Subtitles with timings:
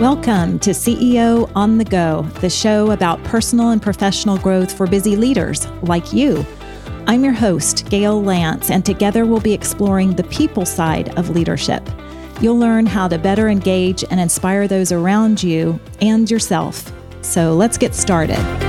[0.00, 5.16] Welcome to CEO on the Go, the show about personal and professional growth for busy
[5.16, 6.44] leaders like you.
[7.06, 11.82] I'm your host, Gail Lantz, and together we'll be exploring the people side of leadership.
[12.42, 16.92] You'll learn how to better engage and inspire those around you and yourself.
[17.22, 18.65] So let's get started.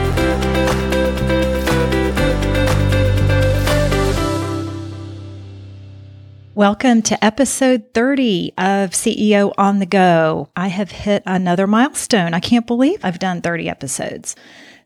[6.57, 10.49] Welcome to episode 30 of CEO on the Go.
[10.55, 12.33] I have hit another milestone.
[12.33, 14.35] I can't believe I've done 30 episodes.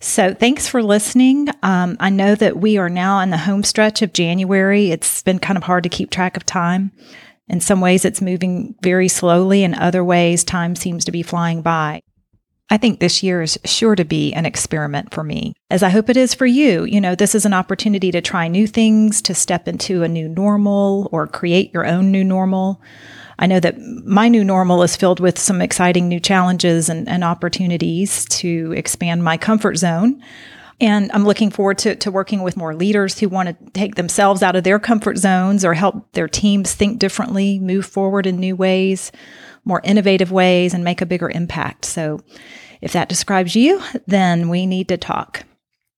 [0.01, 1.47] So, thanks for listening.
[1.63, 4.91] Um, I know that we are now in the home stretch of January.
[4.91, 6.91] It's been kind of hard to keep track of time.
[7.47, 9.63] In some ways, it's moving very slowly.
[9.63, 12.01] In other ways, time seems to be flying by.
[12.71, 16.09] I think this year is sure to be an experiment for me, as I hope
[16.09, 16.85] it is for you.
[16.85, 20.29] You know, this is an opportunity to try new things, to step into a new
[20.29, 22.81] normal or create your own new normal.
[23.37, 27.25] I know that my new normal is filled with some exciting new challenges and, and
[27.25, 30.23] opportunities to expand my comfort zone.
[30.81, 34.41] And I'm looking forward to, to working with more leaders who want to take themselves
[34.41, 38.55] out of their comfort zones or help their teams think differently, move forward in new
[38.55, 39.11] ways,
[39.63, 41.85] more innovative ways, and make a bigger impact.
[41.85, 42.19] So
[42.81, 45.45] if that describes you, then we need to talk.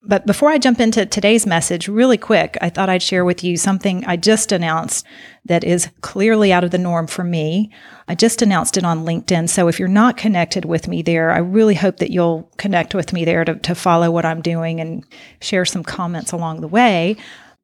[0.05, 3.55] But before I jump into today's message, really quick, I thought I'd share with you
[3.55, 5.05] something I just announced
[5.45, 7.71] that is clearly out of the norm for me.
[8.09, 9.47] I just announced it on LinkedIn.
[9.47, 13.13] So if you're not connected with me there, I really hope that you'll connect with
[13.13, 15.05] me there to, to follow what I'm doing and
[15.39, 17.15] share some comments along the way.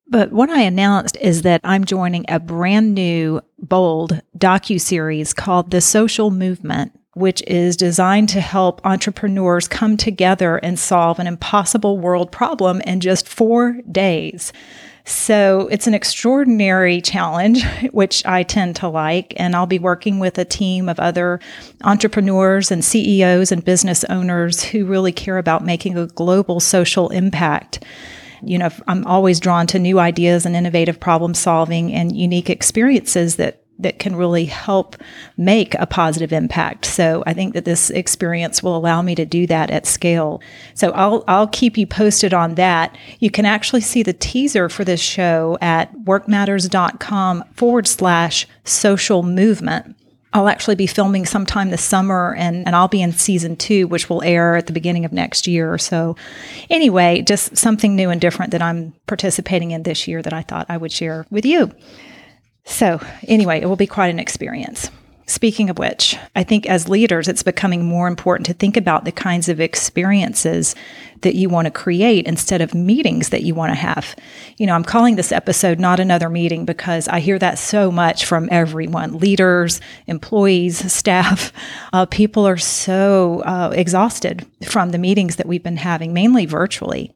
[0.07, 5.71] But what I announced is that I'm joining a brand new, bold docu series called
[5.71, 11.97] The Social Movement which is designed to help entrepreneurs come together and solve an impossible
[11.97, 14.51] world problem in just four days.
[15.09, 19.33] So it's an extraordinary challenge, which I tend to like.
[19.37, 21.39] And I'll be working with a team of other
[21.83, 27.83] entrepreneurs and CEOs and business owners who really care about making a global social impact.
[28.43, 33.35] You know, I'm always drawn to new ideas and innovative problem solving and unique experiences
[33.37, 34.95] that that can really help
[35.37, 36.85] make a positive impact.
[36.85, 40.41] So I think that this experience will allow me to do that at scale.
[40.73, 42.95] So I'll I'll keep you posted on that.
[43.19, 49.95] You can actually see the teaser for this show at workmatters.com forward slash social movement.
[50.31, 54.09] I'll actually be filming sometime this summer and, and I'll be in season two, which
[54.09, 55.77] will air at the beginning of next year.
[55.79, 56.15] So,
[56.69, 60.67] anyway, just something new and different that I'm participating in this year that I thought
[60.69, 61.71] I would share with you.
[62.65, 64.91] So, anyway, it will be quite an experience.
[65.29, 69.11] Speaking of which, I think as leaders, it's becoming more important to think about the
[69.11, 70.73] kinds of experiences
[71.21, 74.15] that you want to create instead of meetings that you want to have.
[74.57, 78.25] You know, I'm calling this episode Not Another Meeting because I hear that so much
[78.25, 81.53] from everyone leaders, employees, staff.
[81.93, 87.13] Uh, people are so uh, exhausted from the meetings that we've been having, mainly virtually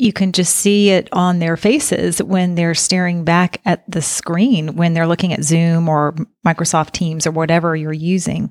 [0.00, 4.76] you can just see it on their faces when they're staring back at the screen
[4.76, 8.50] when they're looking at Zoom or Microsoft Teams or whatever you're using.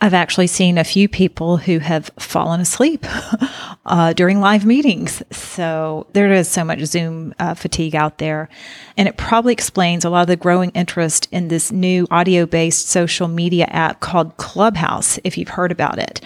[0.00, 3.04] I've actually seen a few people who have fallen asleep
[3.86, 5.22] uh, during live meetings.
[5.32, 8.48] So there is so much Zoom uh, fatigue out there.
[8.96, 12.88] And it probably explains a lot of the growing interest in this new audio based
[12.88, 16.20] social media app called Clubhouse, if you've heard about it.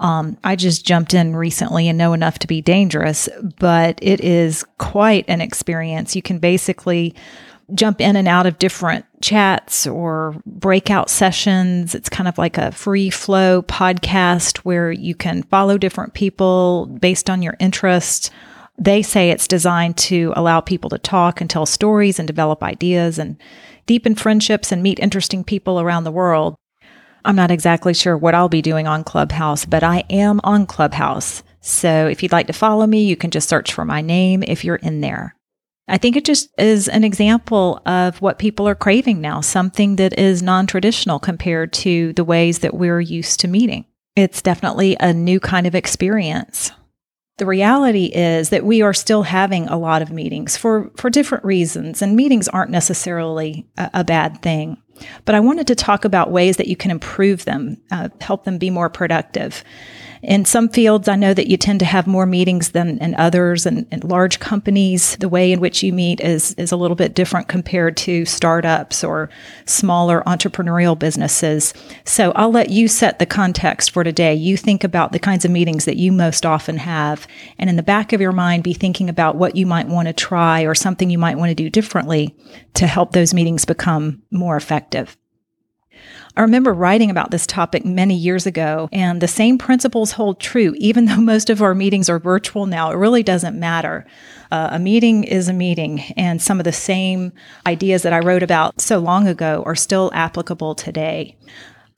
[0.00, 3.28] Um, I just jumped in recently and know enough to be dangerous,
[3.58, 6.16] but it is quite an experience.
[6.16, 7.14] You can basically
[7.74, 11.94] jump in and out of different chats or breakout sessions.
[11.94, 17.28] It's kind of like a free flow podcast where you can follow different people based
[17.28, 18.30] on your interests.
[18.78, 23.18] They say it's designed to allow people to talk and tell stories and develop ideas
[23.18, 23.36] and
[23.84, 26.56] deepen friendships and meet interesting people around the world.
[27.24, 31.42] I'm not exactly sure what I'll be doing on Clubhouse, but I am on Clubhouse.
[31.60, 34.64] So if you'd like to follow me, you can just search for my name if
[34.64, 35.34] you're in there.
[35.88, 40.18] I think it just is an example of what people are craving now, something that
[40.18, 43.84] is non traditional compared to the ways that we're used to meeting.
[44.14, 46.70] It's definitely a new kind of experience.
[47.38, 51.44] The reality is that we are still having a lot of meetings for, for different
[51.44, 54.76] reasons, and meetings aren't necessarily a, a bad thing.
[55.24, 58.58] But I wanted to talk about ways that you can improve them, uh, help them
[58.58, 59.64] be more productive.
[60.22, 63.64] In some fields, I know that you tend to have more meetings than in others,
[63.64, 67.14] and, in large companies, the way in which you meet is is a little bit
[67.14, 69.30] different compared to startups or
[69.64, 71.72] smaller entrepreneurial businesses.
[72.04, 74.34] So I'll let you set the context for today.
[74.34, 77.26] You think about the kinds of meetings that you most often have,
[77.58, 80.12] and in the back of your mind, be thinking about what you might want to
[80.12, 82.36] try or something you might want to do differently
[82.74, 85.16] to help those meetings become more effective.
[86.36, 90.74] I remember writing about this topic many years ago, and the same principles hold true,
[90.78, 92.90] even though most of our meetings are virtual now.
[92.90, 94.06] It really doesn't matter.
[94.50, 97.32] Uh, a meeting is a meeting, and some of the same
[97.66, 101.36] ideas that I wrote about so long ago are still applicable today.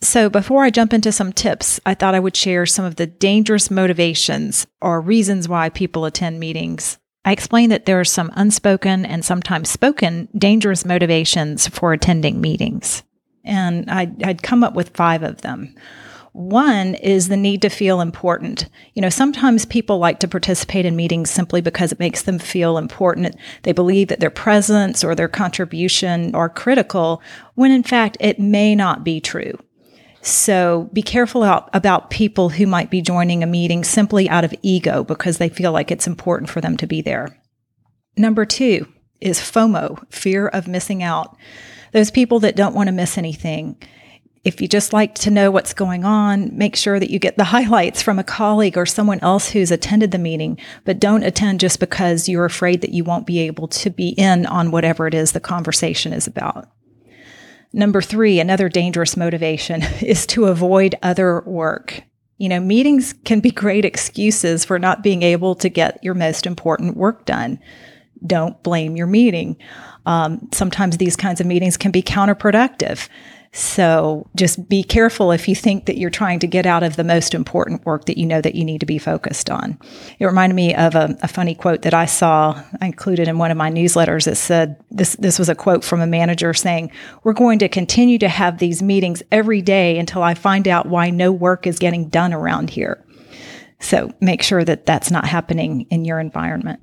[0.01, 3.07] So, before I jump into some tips, I thought I would share some of the
[3.07, 6.99] dangerous motivations or reasons why people attend meetings.
[7.25, 13.05] I explained that there are some unspoken and sometimes spoken dangerous motivations for attending meetings.
[13.45, 15.75] And I'd, I'd come up with five of them.
[16.33, 18.67] One is the need to feel important.
[18.95, 22.79] You know, sometimes people like to participate in meetings simply because it makes them feel
[22.79, 23.37] important.
[23.65, 27.21] They believe that their presence or their contribution are critical,
[27.55, 29.59] when in fact it may not be true.
[30.23, 34.55] So be careful about, about people who might be joining a meeting simply out of
[34.63, 37.39] ego because they feel like it's important for them to be there.
[38.17, 38.87] Number two
[39.21, 41.37] is FOMO, fear of missing out.
[41.93, 43.77] Those people that don't want to miss anything.
[44.45, 47.45] If you just like to know what's going on, make sure that you get the
[47.55, 51.79] highlights from a colleague or someone else who's attended the meeting, but don't attend just
[51.79, 55.33] because you're afraid that you won't be able to be in on whatever it is
[55.33, 56.69] the conversation is about.
[57.73, 62.03] Number three, another dangerous motivation is to avoid other work.
[62.39, 66.47] You know, meetings can be great excuses for not being able to get your most
[66.47, 67.61] important work done.
[68.27, 69.57] Don't blame your meeting.
[70.07, 73.09] Um, sometimes these kinds of meetings can be counterproductive.
[73.55, 77.05] So just be careful if you think that you're trying to get out of the
[77.05, 79.79] most important work that you know that you need to be focused on.
[80.19, 83.51] It reminded me of a, a funny quote that I saw I included in one
[83.51, 84.27] of my newsletters.
[84.27, 86.91] It said this this was a quote from a manager saying,
[87.25, 91.11] "We're going to continue to have these meetings every day until I find out why
[91.11, 93.05] no work is getting done around here."
[93.81, 96.81] So make sure that that's not happening in your environment.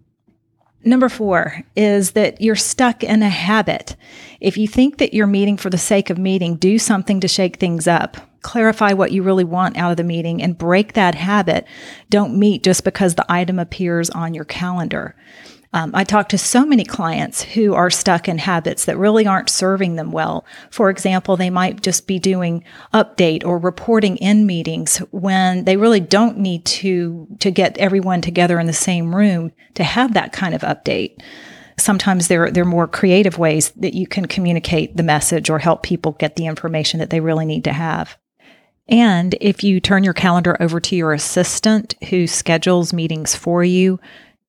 [0.84, 3.96] Number four is that you're stuck in a habit.
[4.40, 7.58] If you think that you're meeting for the sake of meeting, do something to shake
[7.58, 8.18] things up.
[8.42, 11.66] Clarify what you really want out of the meeting and break that habit.
[12.10, 15.16] Don't meet just because the item appears on your calendar.
[15.72, 19.52] Um, I talk to so many clients who are stuck in habits that really aren't
[19.52, 20.44] serving them well.
[20.72, 26.00] For example, they might just be doing update or reporting in meetings when they really
[26.00, 30.56] don't need to, to get everyone together in the same room to have that kind
[30.56, 31.22] of update.
[31.78, 35.84] Sometimes there, there are more creative ways that you can communicate the message or help
[35.84, 38.18] people get the information that they really need to have.
[38.90, 44.00] And if you turn your calendar over to your assistant who schedules meetings for you,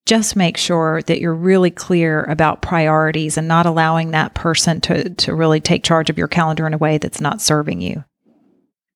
[0.06, 5.10] just make sure that you're really clear about priorities and not allowing that person to,
[5.10, 8.04] to really take charge of your calendar in a way that's not serving you.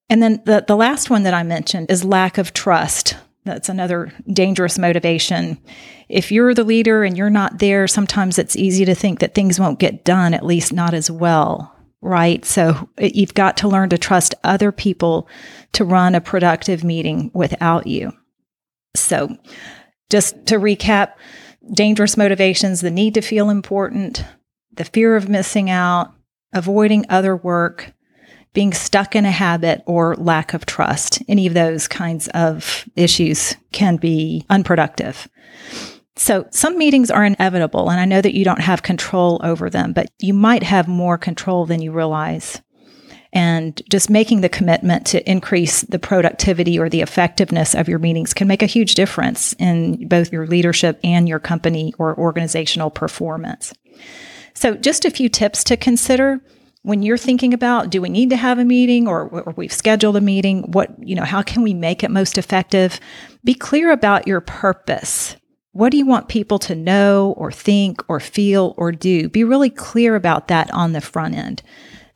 [0.09, 3.17] And then the, the last one that I mentioned is lack of trust.
[3.45, 5.59] That's another dangerous motivation.
[6.09, 9.61] If you're the leader and you're not there, sometimes it's easy to think that things
[9.61, 12.45] won't get done, at least not as well, right?
[12.45, 15.29] So you've got to learn to trust other people
[15.73, 18.13] to run a productive meeting without you.
[18.97, 19.37] So
[20.11, 21.15] just to recap
[21.73, 24.25] dangerous motivations, the need to feel important,
[24.75, 26.13] the fear of missing out,
[26.53, 27.93] avoiding other work,
[28.53, 31.23] being stuck in a habit, or lack of trust.
[31.29, 35.29] Any of those kinds of issues can be unproductive.
[36.17, 39.93] So, some meetings are inevitable, and I know that you don't have control over them,
[39.93, 42.63] but you might have more control than you realize
[43.35, 48.33] and just making the commitment to increase the productivity or the effectiveness of your meetings
[48.33, 53.75] can make a huge difference in both your leadership and your company or organizational performance.
[54.55, 56.41] So, just a few tips to consider
[56.83, 60.17] when you're thinking about do we need to have a meeting or, or, we've scheduled
[60.17, 60.63] a meeting?
[60.71, 63.01] What you know how can we make it most effective?
[63.43, 65.35] Be clear about your purpose.
[65.73, 69.29] What do you want people to know or think or feel or do?
[69.29, 71.65] Be really clear about that on the front end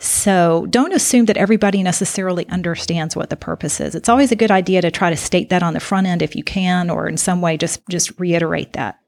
[0.00, 3.94] so don't assume that everybody necessarily understands what the purpose is.
[3.94, 6.36] It's always a good idea to try to state that on the front end if
[6.36, 9.00] you can, or in some way just, just reiterate that.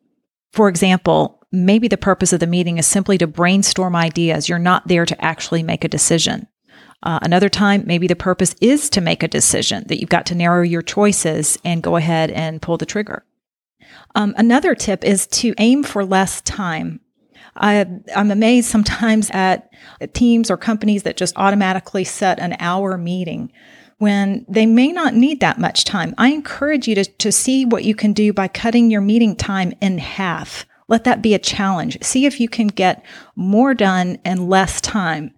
[0.52, 4.48] For example, maybe the purpose of the meeting is simply to brainstorm ideas.
[4.48, 6.48] You're not there to actually make a decision.
[7.02, 10.34] Uh, another time, maybe the purpose is to make a decision that you've got to
[10.34, 13.24] narrow your choices and go ahead and pull the trigger.
[14.14, 17.00] Um, another tip is to aim for less time.
[17.56, 19.70] I, I'm amazed sometimes at
[20.12, 23.52] teams or companies that just automatically set an hour meeting
[23.98, 26.14] when they may not need that much time.
[26.16, 29.74] I encourage you to, to see what you can do by cutting your meeting time
[29.80, 30.64] in half.
[30.88, 31.98] Let that be a challenge.
[32.02, 33.04] See if you can get
[33.36, 35.34] more done in less time.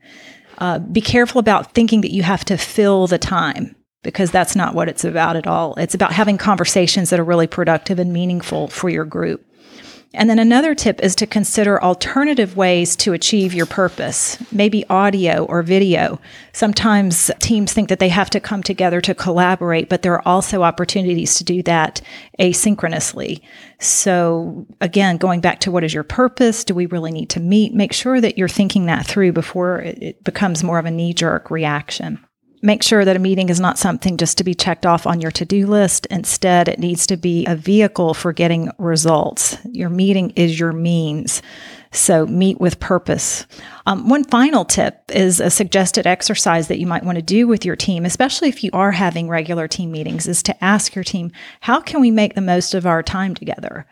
[0.58, 4.74] Uh, be careful about thinking that you have to fill the time because that's not
[4.74, 5.74] what it's about at all.
[5.74, 9.44] It's about having conversations that are really productive and meaningful for your group.
[10.14, 15.44] And then another tip is to consider alternative ways to achieve your purpose, maybe audio
[15.44, 16.20] or video.
[16.52, 20.62] Sometimes teams think that they have to come together to collaborate, but there are also
[20.62, 22.02] opportunities to do that
[22.38, 23.40] asynchronously.
[23.80, 26.62] So, again, going back to what is your purpose?
[26.62, 27.72] Do we really need to meet?
[27.72, 31.50] Make sure that you're thinking that through before it becomes more of a knee jerk
[31.50, 32.20] reaction
[32.62, 35.32] make sure that a meeting is not something just to be checked off on your
[35.32, 36.06] to do list.
[36.06, 39.58] Instead, it needs to be a vehicle for getting results.
[39.70, 41.42] Your meeting is your means.
[41.90, 43.46] So meet with purpose.
[43.84, 47.66] Um, one final tip is a suggested exercise that you might want to do with
[47.66, 51.32] your team, especially if you are having regular team meetings, is to ask your team,
[51.60, 53.86] how can we make the most of our time together?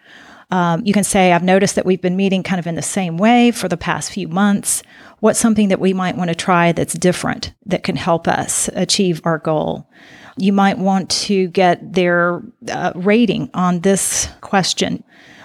[0.50, 3.16] Um, you can say, I've noticed that we've been meeting kind of in the same
[3.16, 4.82] way for the past few months.
[5.20, 9.20] What's something that we might want to try that's different that can help us achieve
[9.24, 9.88] our goal?
[10.36, 15.04] You might want to get their uh, rating on this question.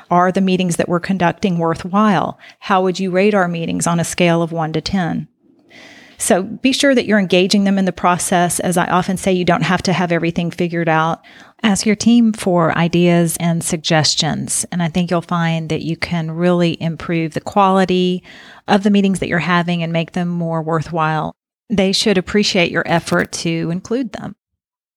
[0.10, 2.40] Are the meetings that we're conducting worthwhile?
[2.60, 5.28] How would you rate our meetings on a scale of one to 10?
[6.18, 8.60] So be sure that you're engaging them in the process.
[8.60, 11.24] As I often say, you don't have to have everything figured out.
[11.64, 14.66] Ask your team for ideas and suggestions.
[14.72, 18.24] And I think you'll find that you can really improve the quality
[18.68, 21.34] of the meetings that you're having and make them more worthwhile.
[21.70, 24.36] They should appreciate your effort to include them.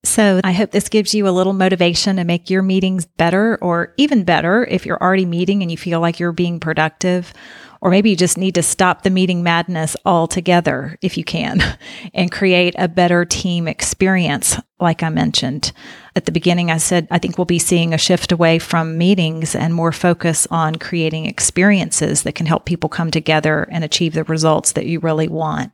[0.05, 3.95] So I hope this gives you a little motivation to make your meetings better or
[3.97, 7.33] even better if you're already meeting and you feel like you're being productive
[7.80, 11.61] or maybe you just need to stop the meeting madness altogether if you can
[12.14, 15.73] and create a better team experience, like I mentioned.
[16.16, 19.54] At the beginning, I said, I think we'll be seeing a shift away from meetings
[19.54, 24.25] and more focus on creating experiences that can help people come together and achieve the
[24.25, 25.73] results that you really want.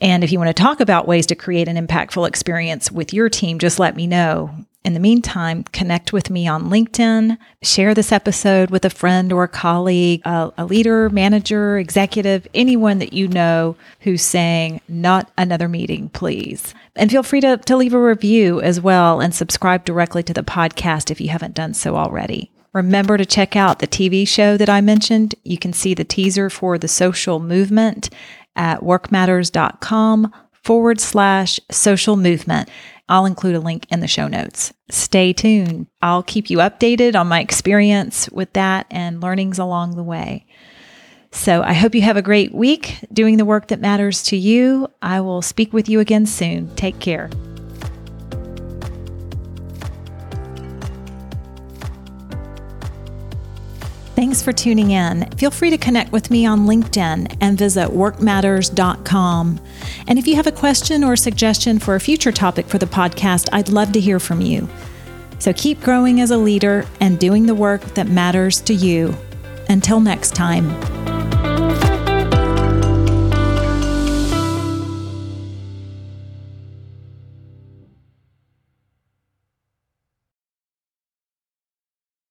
[0.00, 3.28] And if you want to talk about ways to create an impactful experience with your
[3.28, 4.50] team, just let me know.
[4.82, 9.44] In the meantime, connect with me on LinkedIn, share this episode with a friend or
[9.44, 15.68] a colleague, a, a, leader, manager, executive, anyone that you know who's saying, not another
[15.68, 16.74] meeting, please.
[16.96, 20.42] And feel free to, to leave a review as well and subscribe directly to the
[20.42, 22.50] podcast if you haven't done so already.
[22.72, 25.34] Remember to check out the TV show that I mentioned.
[25.44, 28.08] You can see the teaser for the social movement
[28.56, 30.32] at workmatters.com
[30.62, 32.68] forward slash social movement.
[33.08, 34.72] I'll include a link in the show notes.
[34.88, 35.88] Stay tuned.
[36.00, 40.46] I'll keep you updated on my experience with that and learnings along the way.
[41.32, 44.88] So I hope you have a great week doing the work that matters to you.
[45.00, 46.74] I will speak with you again soon.
[46.74, 47.30] Take care.
[54.20, 55.24] Thanks for tuning in.
[55.38, 59.60] Feel free to connect with me on LinkedIn and visit workmatters.com.
[60.06, 63.48] And if you have a question or suggestion for a future topic for the podcast,
[63.50, 64.68] I'd love to hear from you.
[65.38, 69.16] So keep growing as a leader and doing the work that matters to you.
[69.70, 71.09] Until next time.